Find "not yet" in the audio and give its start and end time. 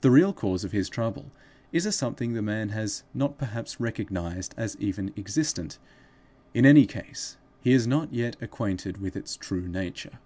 7.86-8.34